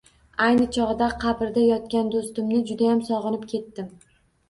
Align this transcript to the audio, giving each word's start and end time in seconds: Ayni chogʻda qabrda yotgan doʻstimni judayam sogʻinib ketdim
Ayni 0.45 0.65
chogʻda 0.77 1.09
qabrda 1.25 1.67
yotgan 1.67 2.11
doʻstimni 2.17 2.65
judayam 2.73 3.07
sogʻinib 3.15 3.51
ketdim 3.57 3.97